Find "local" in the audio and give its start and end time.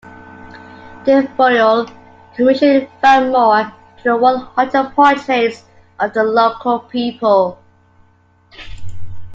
6.23-6.79